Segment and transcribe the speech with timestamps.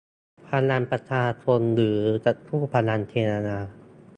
[0.49, 3.59] พลังประชาชนหรือจะสู้พลังเทวดา